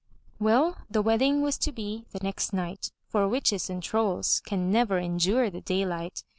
Well, 0.39 0.79
the 0.89 1.03
wedding 1.03 1.43
was 1.43 1.59
to 1.59 1.71
be 1.71 2.05
the 2.11 2.17
next 2.23 2.53
night, 2.53 2.91
for 3.05 3.27
witches 3.27 3.69
and 3.69 3.83
trolls 3.83 4.39
can 4.43 4.71
never 4.71 4.97
endure 4.97 5.51
the 5.51 5.61
daylight. 5.61 6.23